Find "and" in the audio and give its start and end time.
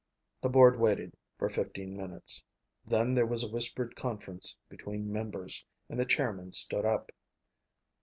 5.89-5.99